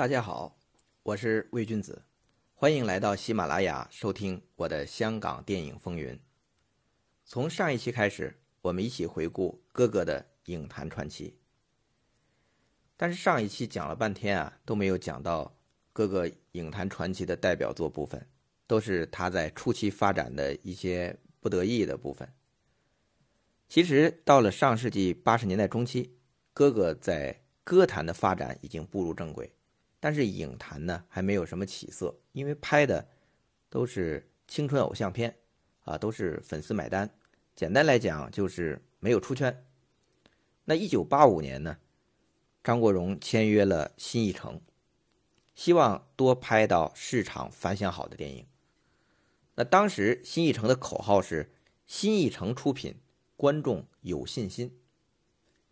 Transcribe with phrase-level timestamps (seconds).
[0.00, 0.56] 大家好，
[1.02, 2.02] 我是魏君子，
[2.54, 6.18] 欢迎来到喜马拉雅收听我的香港电影风云。
[7.26, 11.38] 从上一期开始，我们一起回顾哥哥的影坛传奇。
[12.96, 15.54] 但是上一期讲了半天啊，都没有讲到
[15.92, 18.26] 哥哥影坛传奇的代表作部分，
[18.66, 22.26] 都是他在初期发展的一些不得意的部分。
[23.68, 26.16] 其实到了上世纪八十年代中期，
[26.54, 29.54] 哥哥在歌坛的发展已经步入正轨。
[30.00, 33.06] 但是影坛呢还没有什么起色，因为拍的
[33.68, 35.36] 都是青春偶像片，
[35.84, 37.08] 啊，都是粉丝买单。
[37.54, 39.66] 简单来讲就是没有出圈。
[40.64, 41.78] 那一九八五年呢，
[42.64, 44.60] 张国荣签约了新艺城，
[45.54, 48.46] 希望多拍到市场反响好的电影。
[49.56, 51.52] 那当时新艺城的口号是
[51.86, 52.94] “新艺城出品，
[53.36, 54.80] 观众有信心”，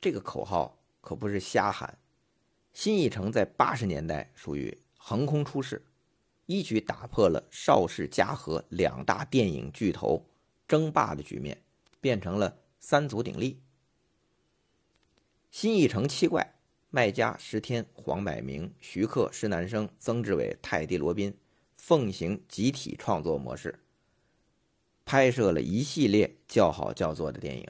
[0.00, 1.98] 这个口号可不是瞎喊。
[2.72, 5.84] 新艺城在八十年代属于横空出世，
[6.46, 10.26] 一举打破了邵氏、嘉禾两大电影巨头
[10.66, 11.62] 争霸的局面，
[12.00, 13.60] 变成了三足鼎立。
[15.50, 16.54] 新艺城七怪：
[16.88, 21.36] 麦家、石天、黄百鸣、徐克、施南生、曾志伟、泰迪罗宾，
[21.76, 23.78] 奉行集体创作模式，
[25.04, 27.68] 拍摄了一系列叫好叫座的电影，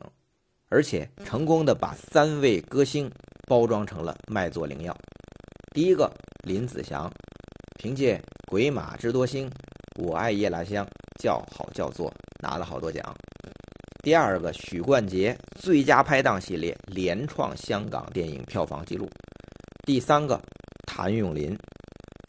[0.68, 3.10] 而且成功的把三位歌星。
[3.46, 4.96] 包装成了卖座灵药。
[5.74, 6.12] 第一个
[6.46, 7.10] 林子祥，
[7.78, 9.48] 凭借《鬼马智多星》
[10.02, 10.84] 《我爱夜来香》
[11.18, 12.12] 叫好叫座，
[12.42, 13.02] 拿了好多奖。
[14.02, 19.08] 第二个许冠杰，最佳拍档系列连创香港电影票房纪录。
[19.86, 20.40] 第三个
[20.86, 21.56] 谭咏麟，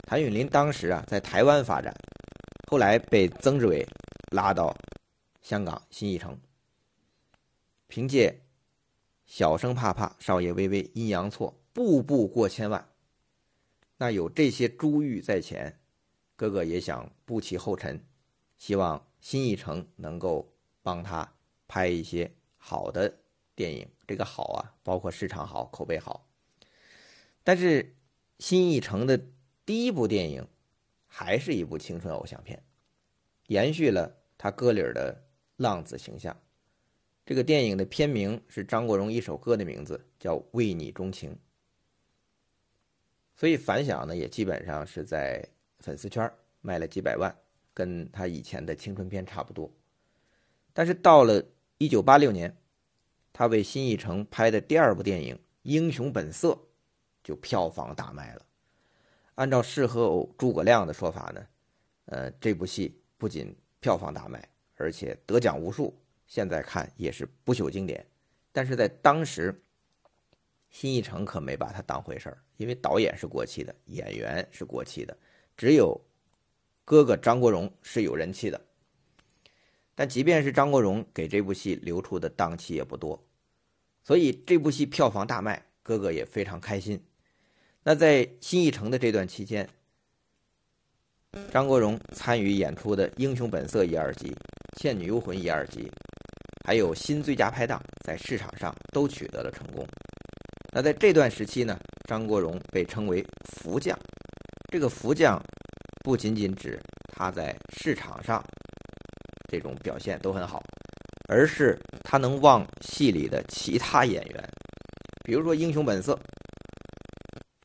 [0.08, 1.92] 谭咏麟当时啊在台湾发展，
[2.70, 3.86] 后来被曾志伟
[4.30, 4.74] 拉到
[5.42, 6.38] 香港新艺城，
[7.88, 8.43] 凭借。
[9.26, 12.88] 小生怕怕，少爷微微，阴阳错，步步过千万。
[13.96, 15.80] 那有这些珠玉在前，
[16.36, 18.04] 哥哥也想步其后尘，
[18.58, 20.52] 希望新艺城能够
[20.82, 21.34] 帮他
[21.66, 23.20] 拍一些好的
[23.54, 23.88] 电影。
[24.06, 26.28] 这个好啊，包括市场好、口碑好。
[27.42, 27.96] 但是
[28.38, 29.18] 新艺城的
[29.64, 30.46] 第一部电影
[31.06, 32.62] 还是一部青春偶像片，
[33.46, 35.24] 延续了他歌里的
[35.56, 36.36] 浪子形象。
[37.26, 41.32] 这个电影的片名是张国荣一首歌的名字，叫《为你钟情》，
[43.34, 45.42] 所以反响呢也基本上是在
[45.78, 46.30] 粉丝圈
[46.60, 47.34] 卖了几百万，
[47.72, 49.70] 跟他以前的青春片差不多。
[50.74, 51.42] 但是到了
[51.78, 52.54] 一九八六年，
[53.32, 56.48] 他为新艺城拍的第二部电影《英雄本色》
[57.22, 58.42] 就票房大卖了。
[59.36, 61.46] 按照事后诸葛亮的说法呢，
[62.04, 64.46] 呃，这部戏不仅票房大卖，
[64.76, 65.98] 而且得奖无数。
[66.34, 68.04] 现在看也是不朽经典，
[68.50, 69.54] 但是在当时，
[70.68, 75.16] 新艺城可没把它当回事儿，因为导演是过气的，演员是过气的，
[75.56, 75.96] 只有
[76.84, 78.60] 哥哥张国荣是有人气的。
[79.94, 83.24] 但即便是张国荣给这部戏留出的档期也不多，
[84.02, 87.00] 所以这部戏票房大卖，哥哥也非常开心。
[87.84, 89.68] 那在新艺城的这段期间，
[91.52, 94.32] 张国荣参与演出的《英雄本色》一二集，
[94.80, 95.88] 《倩女幽魂》一二集。
[96.66, 99.86] 还有新最佳拍档，在市场上都取得了成功。
[100.72, 103.96] 那在这段时期呢，张国荣被称为“福将”。
[104.72, 105.38] 这个“福将”
[106.02, 106.80] 不仅仅指
[107.12, 108.42] 他在市场上
[109.52, 110.62] 这种表现都很好，
[111.28, 114.50] 而是他能望戏里的其他演员。
[115.24, 116.14] 比如说《英雄本色》，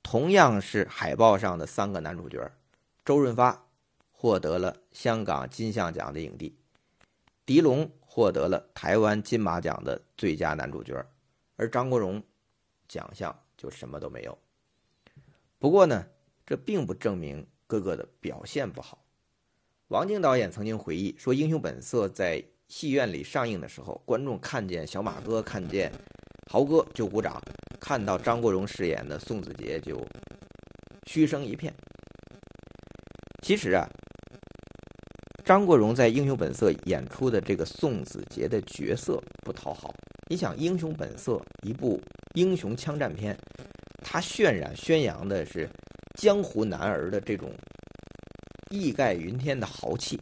[0.04, 2.52] 同样是海报上的三个男主角，
[3.06, 3.66] 周润发
[4.12, 6.54] 获得了香港金像奖的影帝，
[7.46, 7.90] 狄龙。
[8.12, 11.06] 获得了台湾金马奖的最佳男主角，
[11.56, 12.22] 而张国荣
[12.88, 14.36] 奖项就什么都没有。
[15.59, 16.03] 不过呢，
[16.44, 19.06] 这并不证明哥哥的表现不好。
[19.90, 25.92] 王晶导演曾经回忆说，《英雄本色》在戏院里上映的时候，观众看见小马哥、看见
[26.52, 27.40] 豪哥就鼓掌，
[27.80, 30.03] 看到张国荣饰演的宋子杰就
[31.06, 31.72] 嘘声一片。
[33.44, 33.88] 其实啊。
[35.50, 39.92] 张国荣在《英雄本色》演出的这个宋子杰的角色不讨好。
[40.30, 41.38] 你想，《英雄本色》
[41.68, 42.00] 一部
[42.36, 43.36] 英雄枪战片，
[44.06, 45.68] 他渲染宣扬的是
[46.19, 47.51] 江湖男儿的这种
[48.69, 50.19] 义盖云天的豪气。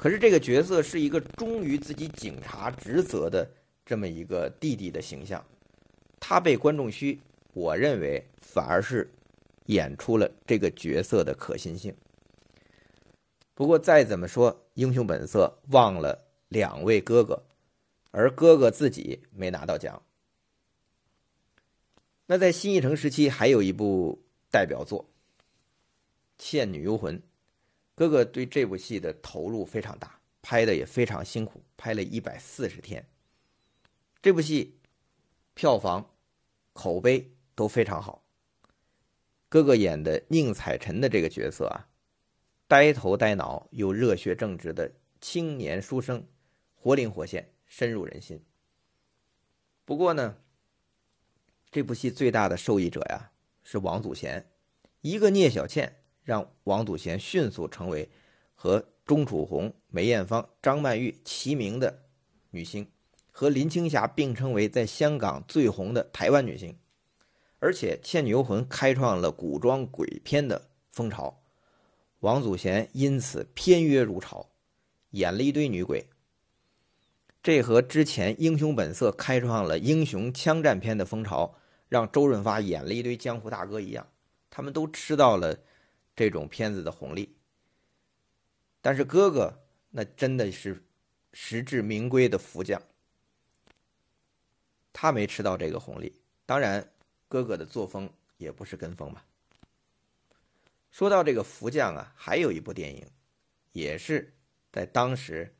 [0.00, 3.46] 可是这个角色是一个忠于自己警察职责的
[3.84, 5.44] 这么一个弟弟的形象，
[6.18, 7.18] 他被观众嘘，
[7.52, 9.06] 我认为反而是
[9.66, 11.94] 演出了这个角色的可信性。
[13.58, 17.44] 不过再怎么说，《英雄本色》忘了两位哥哥，
[18.12, 20.00] 而哥哥自己没拿到奖。
[22.26, 25.10] 那在新艺城时期，还有一部代表作，
[26.38, 27.18] 倩女幽魂》，
[27.96, 33.04] 哥哥对这部戏的投入非常大，拍的也非常辛苦，拍了一百四十天。
[34.22, 34.78] 这部戏
[35.54, 36.08] 票房、
[36.72, 38.22] 口碑都非常好。
[39.48, 41.87] 哥哥演的宁采臣的这个角色啊，
[42.68, 44.92] 呆头呆脑又热血正直的
[45.22, 46.22] 青年书生，
[46.74, 48.44] 活灵活现，深入人心。
[49.86, 50.36] 不过呢，
[51.70, 53.30] 这部戏最大的受益者呀
[53.62, 54.46] 是王祖贤，
[55.00, 58.06] 一个聂小倩让王祖贤迅速成为
[58.54, 62.02] 和钟楚红、梅艳芳、张曼玉齐名的
[62.50, 62.86] 女星，
[63.30, 66.78] 和林青霞并称为在香港最红的台湾女星。
[67.60, 71.37] 而且《倩女幽魂》开创了古装鬼片的风潮，
[72.20, 74.50] 王祖贤因此片约如潮，
[75.10, 76.08] 演了一堆女鬼。
[77.42, 81.54] 这和之前《英雄本色》开创了英雄枪战片的风潮，
[81.88, 84.06] 让周润发演了一堆江湖大哥一样，
[84.50, 85.56] 他们都吃到了
[86.16, 87.36] 这种片子的红利。
[88.80, 89.52] 但是哥哥
[89.90, 90.84] 那真的是
[91.32, 92.82] 实至名归的福将，
[94.92, 96.20] 他没吃到这个红利。
[96.46, 96.88] 当然。
[97.30, 99.22] 哥哥的作风也不是跟风吧。
[100.90, 103.06] 说到这个福将啊，还有一部电影，
[103.72, 104.34] 也是
[104.72, 105.54] 在当时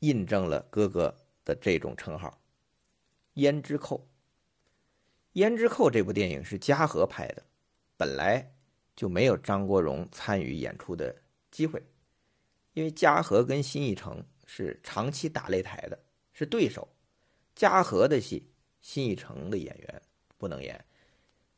[0.00, 1.14] 印证了哥哥
[1.44, 2.40] 的这种称号，
[3.40, 4.08] 《胭脂扣》。
[5.46, 7.42] 《胭脂扣》这部电影是嘉禾拍的，
[7.96, 8.54] 本来
[8.94, 11.14] 就没有张国荣参与演出的
[11.50, 11.82] 机会，
[12.72, 15.98] 因为嘉禾跟新艺城是长期打擂台的，
[16.32, 16.88] 是对手。
[17.54, 18.50] 嘉禾的戏，
[18.80, 20.02] 新艺城的演员。
[20.38, 20.84] 不能演，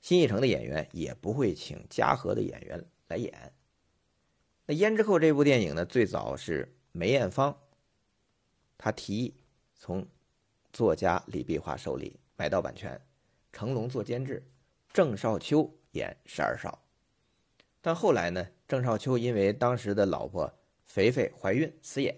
[0.01, 3.53] 新艺城的演员也不会请嘉禾的演员来演。
[4.67, 7.59] 那《胭脂扣》这部电影呢，最早是梅艳芳，
[8.77, 9.35] 她提议
[9.75, 10.07] 从
[10.73, 13.01] 作家李碧华手里买到版权，
[13.53, 14.47] 成龙做监制，
[14.93, 16.85] 郑少秋演十二少。
[17.81, 20.53] 但后来呢，郑少秋因为当时的老婆
[20.85, 22.15] 肥肥怀孕死演。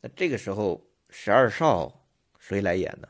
[0.00, 2.06] 那这个时候十二少
[2.38, 3.08] 谁来演呢？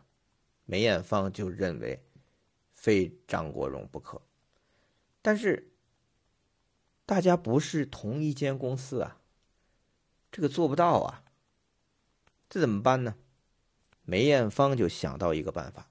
[0.65, 2.05] 梅艳芳就认为
[2.87, 4.23] 非张国荣不可，
[5.21, 5.73] 但是
[7.05, 9.21] 大家不是同一间公司啊，
[10.31, 11.25] 这个做不到啊，
[12.49, 13.17] 这怎么办呢？
[14.05, 15.91] 梅艳芳就想到一个办法，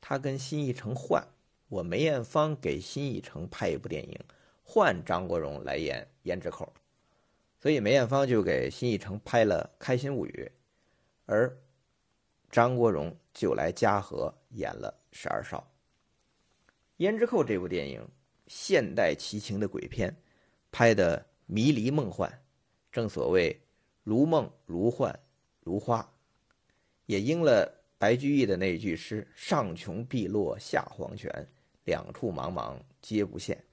[0.00, 1.28] 她跟新艺城换，
[1.68, 4.18] 我梅艳芳给新艺城拍一部电影，
[4.62, 6.72] 换张国荣来演胭脂扣，
[7.60, 10.50] 所以梅艳芳就给新艺城拍了《开心物语》，
[11.26, 11.54] 而。
[12.50, 15.58] 张国荣就来嘉禾演了《十二少》。
[16.98, 18.06] 《胭脂扣》这部电影，
[18.46, 20.14] 现代奇情的鬼片，
[20.70, 22.30] 拍的迷离梦幻，
[22.92, 23.58] 正所谓
[24.02, 25.18] 如梦如幻
[25.60, 26.08] 如花，
[27.06, 31.30] 也应了白居易的那句诗：“上穷碧落下黄泉，
[31.84, 33.64] 两处茫茫皆不见。”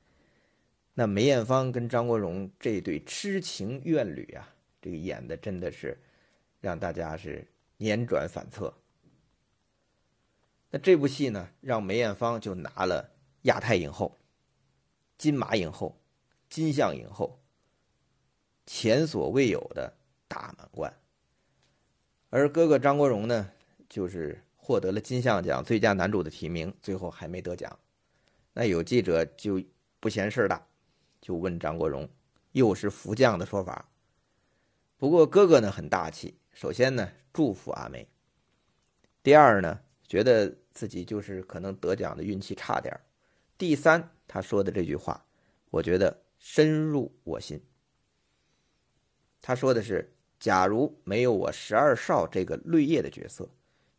[0.93, 4.47] 那梅艳芳跟张国荣这对痴情怨侣啊，
[4.81, 5.97] 这个演的真的是
[6.61, 7.45] 让大家是。
[7.77, 8.73] 辗转反侧，
[10.69, 13.14] 那这部戏呢，让梅艳芳就拿了
[13.45, 14.15] 亚太影后、
[15.17, 15.95] 金马影后、
[16.49, 17.39] 金像影后，
[18.65, 19.91] 前所未有的
[20.27, 20.91] 大满贯。
[22.29, 23.51] 而哥哥张国荣呢，
[23.87, 27.79] 就是获得了金像奖最佳男主的提名，最后还没得奖。
[28.53, 29.61] 那有记者就
[29.99, 30.65] 不嫌事儿大，
[31.21, 32.09] 就问张国荣，
[32.53, 33.87] 又是福将的说法。
[34.97, 36.35] 不过哥哥呢，很大气。
[36.51, 38.07] 首先呢，祝福阿梅。
[39.21, 43.01] 第二呢，觉得自己就是可能得奖的运气差点儿
[43.57, 45.25] 第三，他说的这句话，
[45.69, 47.63] 我觉得深入我心。
[49.41, 53.49] 他说的是：“假如没有我十二少这个绿叶的角色，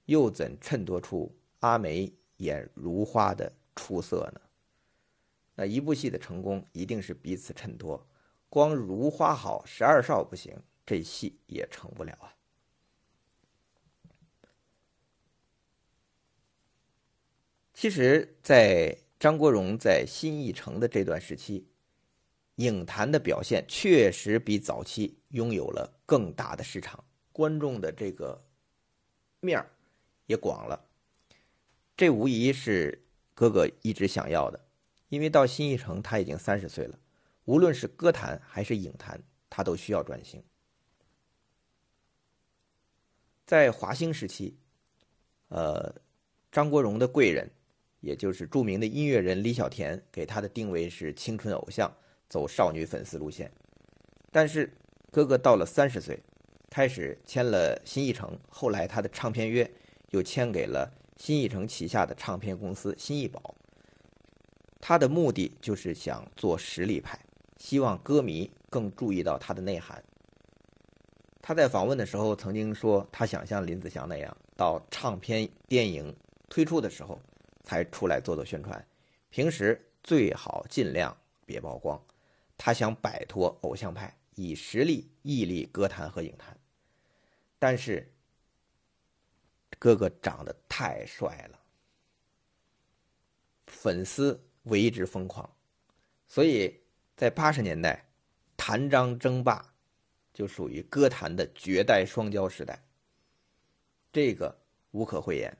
[0.04, 4.40] 又怎衬托出阿梅演如花的出色呢？”
[5.54, 8.06] 那一部戏的成功一定是彼此衬托，
[8.50, 12.34] 光如花好，十二少不行，这戏也成不了啊。
[17.72, 21.66] 其实，在张国荣在新艺城的这段时期，
[22.56, 28.44] 影坛的表现确实比早期拥有了更大的市场，观众的这个
[29.40, 29.70] 面儿
[30.26, 30.84] 也广了。
[31.96, 34.60] 这无疑是哥哥一直想要的，
[35.08, 36.98] 因为到新艺城他已经三十岁了，
[37.46, 39.18] 无论是歌坛还是影坛，
[39.48, 40.44] 他都需要转型。
[43.46, 44.58] 在华星时期，
[45.48, 45.94] 呃，
[46.52, 47.50] 张国荣的贵人。
[48.06, 51.92] 也就是著名的音乐人李小田给他的定位是青春偶像，
[52.28, 53.50] 走少女粉丝路线。
[54.30, 54.72] 但是
[55.10, 56.16] 哥哥到了三十岁，
[56.70, 59.68] 开始签了新艺城，后来他的唱片约
[60.10, 63.56] 又签给了新艺城旗下的唱片公司新艺宝。
[64.80, 67.18] 他的目的就是想做实力派，
[67.58, 70.00] 希望歌迷更注意到他的内涵。
[71.42, 76.14] 他在访问的时候曾经说，他想像林子祥那样，到唱片电影
[76.48, 77.20] 推出的时候
[77.66, 78.88] 才出来做做宣传，
[79.28, 82.02] 平时最好尽量别曝光。
[82.56, 86.58] 他想摆脱偶像派，以实力屹立歌坛和影坛。
[87.58, 88.10] 但是，
[89.78, 91.60] 哥哥长得太帅了，
[93.66, 95.54] 粉丝为之疯狂，
[96.26, 96.80] 所以
[97.14, 98.08] 在八十年代，
[98.56, 99.74] 谭张争霸。
[100.32, 102.78] 就属于歌坛的绝代双骄时代，
[104.12, 104.54] 这个
[104.90, 105.56] 无可讳言。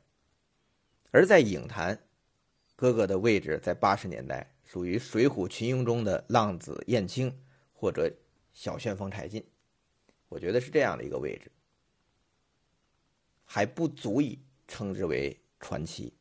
[1.10, 1.98] 而在影坛，
[2.74, 7.34] 哥哥的位置在八十年代属于《水浒群英》中的浪子燕青
[7.72, 8.12] 或者
[8.52, 9.44] 小旋风柴进，
[10.28, 11.50] 我觉得是这样的一个位置，
[13.44, 16.12] 还不足以称之为传奇。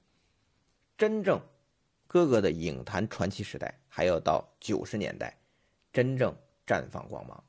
[0.98, 1.42] 真正
[2.08, 5.38] 哥哥的影坛传奇时代，还要到九十年代
[5.92, 6.34] 真正
[6.66, 7.44] 绽放光芒。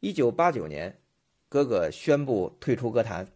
[0.00, 1.00] 一九八九年，
[1.50, 3.26] 哥哥宣布退出歌坛，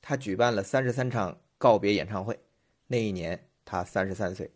[0.00, 2.40] 他举办了三十三场告别演唱会。
[2.86, 4.50] 那一年他三十三岁。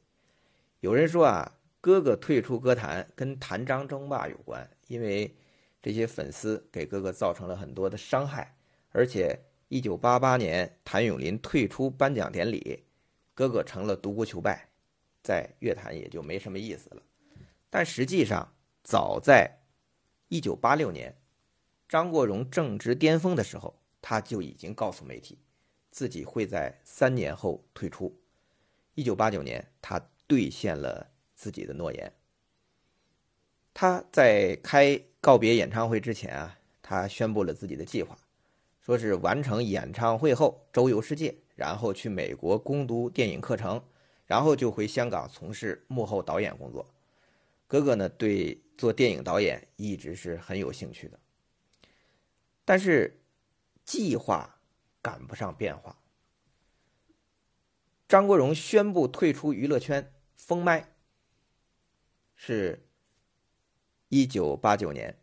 [0.80, 5.36] 有人说啊，哥哥退出歌坛跟谭张争霸有关，因为
[5.82, 8.56] 这些粉丝给哥哥造成了很多的伤害。
[8.92, 12.82] 而且一九八八年谭咏麟退出颁奖典礼，
[13.34, 14.66] 哥哥成了独孤求败，
[15.22, 17.02] 在乐坛也就没什么意思了。
[17.68, 18.50] 但实际上，
[18.82, 19.58] 早在
[20.28, 21.14] 一九八六年。
[21.88, 25.38] 张国荣正值巅峰的时候，他就已经告诉媒体，
[25.90, 28.18] 自己会在三年后退出。
[28.94, 32.12] 一九八九年，他兑现了自己的诺言。
[33.72, 38.16] 他在开告别演唱会之前啊，他宣布了自己的计划，
[38.80, 43.82] 说是完成演唱会后周游世界，然后去美国攻读电影课程，
[44.26, 46.86] 然后就回香港从事幕后导演工作。
[47.66, 51.18] 哥哥呢，对做电影导演一直是很有兴趣的。
[52.64, 53.20] 但是，
[53.84, 54.58] 计划
[55.02, 55.98] 赶不上变化。
[58.08, 60.94] 张国荣宣布退出娱乐圈封麦，
[62.34, 62.86] 是
[64.08, 65.18] 一九八九年。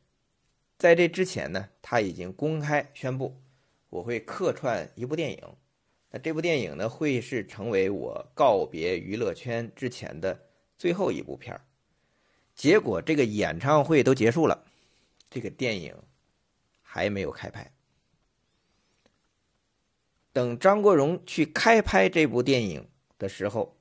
[0.78, 3.42] 在这之前呢，他已经公开宣布，
[3.90, 5.56] 我会客串一部电影。
[6.10, 11.66] 那这部电影呢，会是成为我告别娱乐圈之前的最后一部片儿。
[12.54, 14.66] 结果，这个演唱会都结束了，
[15.30, 15.96] 这个电影。
[16.94, 17.72] 还没有开拍。
[20.34, 22.86] 等张国荣去开拍这部电影
[23.18, 23.78] 的时候，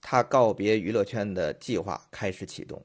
[0.00, 2.84] 他告别娱乐圈的计划开始启动。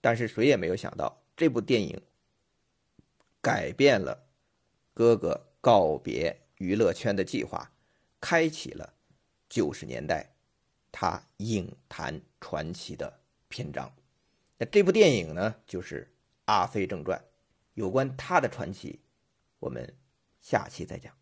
[0.00, 2.00] 但是谁也没有想到，这部电影
[3.42, 4.26] 改变了
[4.94, 7.70] 哥哥告别娱乐圈的计划，
[8.18, 8.94] 开启了
[9.50, 10.32] 九十年代
[10.90, 13.92] 他影坛传奇的篇章。
[14.56, 16.04] 那这部电影呢，就是
[16.46, 17.18] 《阿飞正传》。
[17.78, 19.04] 有关他的传奇，
[19.60, 19.96] 我们
[20.40, 21.17] 下期再讲。